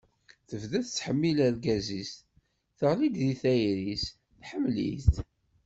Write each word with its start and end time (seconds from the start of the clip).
Tebda 0.49 0.79
tettḥemmil 0.83 1.37
argaz-is, 1.47 2.13
teɣli 2.77 3.07
di 3.15 3.31
tayri-s, 3.41 4.05
tḥemmel-it. 4.39 5.13